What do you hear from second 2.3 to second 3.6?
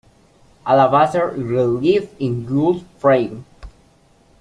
wood frame.